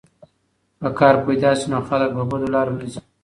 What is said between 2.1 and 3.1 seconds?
په بدو لارو نه ځي.